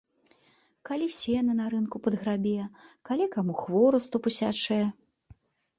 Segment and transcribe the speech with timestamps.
[0.89, 2.57] Калі сена на рынку падграбе,
[3.11, 4.83] калі каму хворасту пасячэ.